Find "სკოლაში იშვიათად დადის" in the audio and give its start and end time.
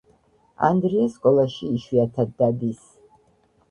1.17-2.85